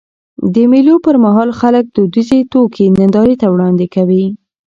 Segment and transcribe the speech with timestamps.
[0.53, 4.25] د مېلو پر مهال خلک دودیزي توکي نندارې ته وړاندي کوي.